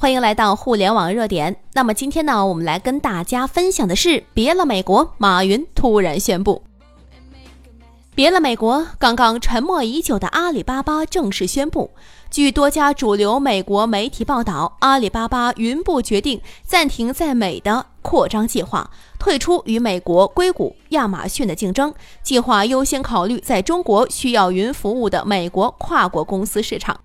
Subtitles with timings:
[0.00, 1.54] 欢迎来到互联网热点。
[1.74, 6.62] 那么今天呢，我们来跟大家分享的是，别了美国，马云突然宣布。
[8.14, 11.90] 别了美国，刚刚沉默已久的阿里巴巴正式宣布。
[12.30, 21.92] 据多家主流美国媒体报道，阿里巴巴云部决定暂停在美的扩张计划，退出与美国硅谷、亚马逊的竞争，
[22.22, 26.98] 计划优先考虑在中国需要云服务的美国跨国公司市场。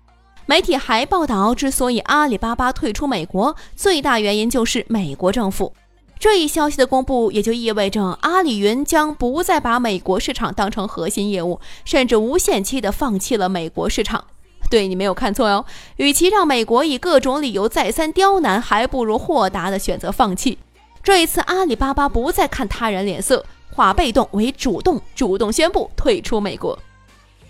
[0.48, 5.72] 媒体还报道，之所以阿里巴巴退出美国，最大原因就是美国政府。
[6.20, 14.24] 这一消息的公布，也就意味着阿里云将不再把美国市场当成核心业务，甚至无限期的放弃了美国市场。
[14.70, 15.64] 对你没有看错哟，
[15.96, 20.58] 与其让美国以各种理由再三刁难，还不如豁达的选择放弃。
[21.02, 26.78] 这一次，阿里巴巴不再看他人脸色，化被动为主动，主动宣布退出美国。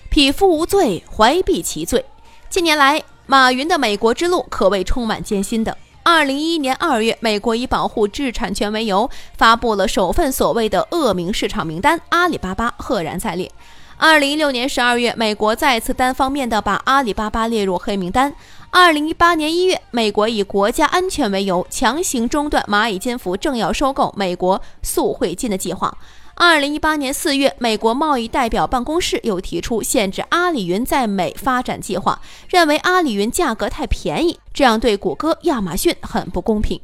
[0.09, 2.03] 匹夫无罪，怀璧其罪。
[2.57, 5.77] 近年来，马云的美国之路可谓充满艰辛的。
[6.03, 13.53] 二零一一年二月，美国以保护知识产权为由，发布了首份所谓的恶名市场名单，阿里巴巴赫然在列。
[13.99, 18.35] 二零一六年十二月，美国再次单方面的把阿里巴巴列入黑名单。
[18.71, 25.95] 二零一八年一月，美国以国家安全为由，强行中断蚂蚁金服正要收购美国速汇金的计划。
[26.39, 32.21] 二零一八年四月，美国贸易代表办公室又提出限制阿里云在美发展计划，
[32.51, 36.79] 认为阿里云价格太便宜，这样对谷歌、亚马逊很不公平。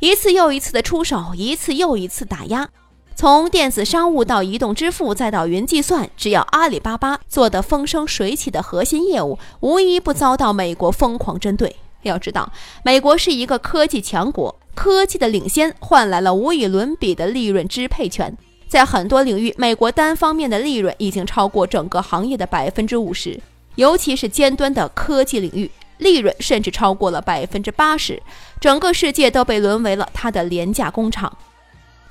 [0.00, 2.68] 一次又一次的出手，一次又一次打压，
[3.16, 11.74] 从电子商务到移动支付，再到云计算，只要阿里巴巴做的风生水起的核心业务，无一不遭到美国疯狂针对。
[12.02, 18.36] 要知道，美国是一个科技强国，科技的领先换来了无与伦比的利润支配权。
[18.74, 23.40] 在很多领域，美国单方面的利润已经超过整个行业的百分之五十，
[23.76, 28.20] 尤其是尖端的科技领域，利润甚至超过了百分之八十。
[28.60, 31.32] 整个世界都被沦为了它的廉价工厂。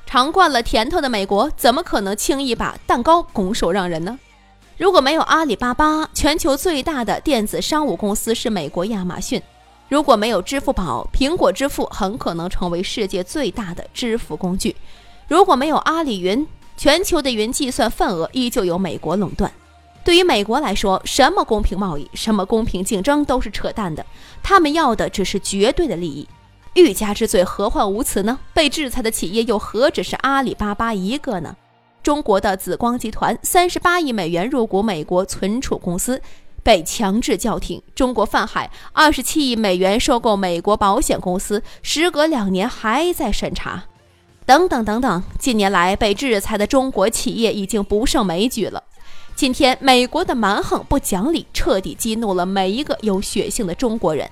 [0.06, 4.18] 尝惯了甜头的美国，怎么可能轻易把蛋糕拱手让人呢？
[4.78, 9.42] 如果没有阿里巴巴，全球最大的电子商务公司是美国亚马逊；
[9.90, 14.74] 如果没有支付宝，苹果支付很可能成为世界最大的支付工具。
[15.30, 16.46] 如果没有阿里云，
[16.76, 19.52] 全球的云计算份额依旧由美国垄断。
[20.04, 24.06] 对于美国来说，什么公平贸易、什么公平竞争都是扯淡的。
[24.42, 26.28] 他们要的只是绝对的利益。
[26.74, 28.38] 欲加之罪，何患无辞呢？
[28.54, 31.56] 被制裁的企业又何止是阿里巴巴一个呢？
[32.02, 36.22] 中国的紫光集团三十八亿美元入股美国存储公司，
[36.64, 37.82] 被强制叫停。
[37.96, 43.84] 中国泛海二十七亿美元收购美国保险公司，时隔两年还在审查。
[44.46, 48.84] 等等等等，近年来被制裁的中国企业已经不胜枚举了。
[49.36, 54.30] 今天，美国的蛮横不讲理彻底激怒了每一个有血性的中国人。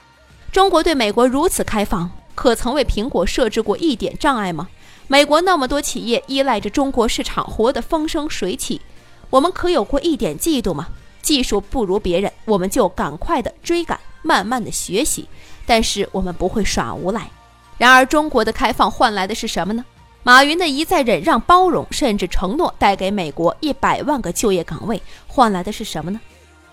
[0.52, 4.68] 中国对美国如此开放，可曾为苹果设置过一点障碍吗？
[5.08, 8.82] 美国那么多企业依赖着中国市场活得风生水起，
[9.30, 10.90] 我们可有过一点嫉妒吗？
[11.22, 15.28] 技术不如别人，我们就赶快的追赶，慢慢的学习，
[15.66, 17.30] 但是我们不会耍无赖。
[17.78, 19.84] 然而，中国的开放换来的是什么呢？
[20.24, 26.20] 马云的一再忍让、包容，甚至承诺带给美国一百万个就业岗位，换来的是什么呢？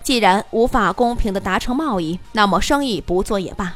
[0.03, 3.75] 既然无法公平地达成贸易，那么生意不做也罢。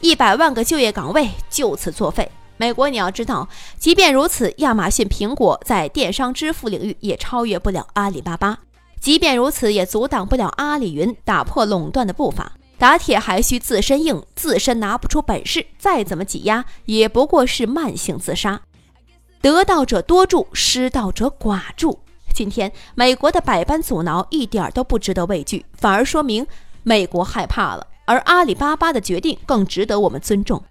[0.00, 2.30] 一百万个就业岗位就此作废。
[2.56, 3.46] 美国，你要知道，
[3.78, 8.54] 即便如此，亚马逊、苹果在电商支付领域也超越不了阿里巴巴；
[9.00, 12.52] 即便如此，也阻挡不了阿里云打破垄断的步伐。
[12.78, 18.62] 打铁还需自身硬，自身拿不出本事，再怎么挤压，也不过是慢性自杀。
[19.42, 21.98] 得道者多助，失道者寡助。
[22.34, 26.46] 今天美国的百般阻挠一点都不值得畏惧，反而说明
[26.82, 27.86] 美国害怕了。
[28.04, 30.62] 而阿里巴巴的决定更值得我们尊重。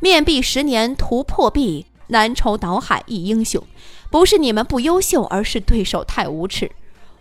[0.00, 3.62] 面壁十年图破壁，南愁倒海一英雄。
[4.10, 6.70] 不是你们不优秀，而是对手太无耻。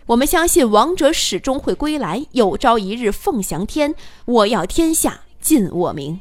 [0.08, 3.96] 我们相信王者始终会归来，有朝一日凤翔天。
[4.26, 6.20] 我要天下尽我名。